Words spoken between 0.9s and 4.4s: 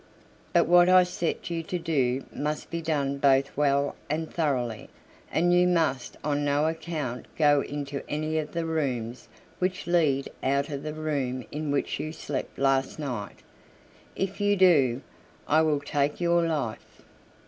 set you to do must be done both well and